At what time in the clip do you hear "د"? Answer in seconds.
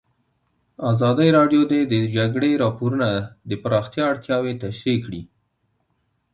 1.71-1.73, 1.93-1.95, 3.49-3.51